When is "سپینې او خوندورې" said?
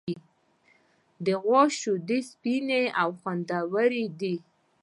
2.31-4.05